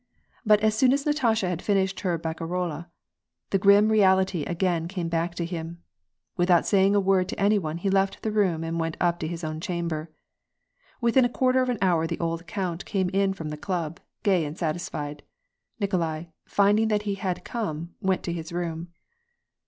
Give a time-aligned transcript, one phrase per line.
[0.43, 2.87] But as soon as Natasha had finished her bacarole,
[3.51, 5.83] the grim reality again came back to him.
[6.35, 9.27] Without saying a word to any one, he left the room and went up to
[9.27, 10.09] his own chamber.
[11.01, 14.43] Within a quarter of an hour the old count came in from the club, gay
[14.43, 15.21] and satisfied.
[15.79, 18.87] Nikolai, find ing that he had come, went to his room.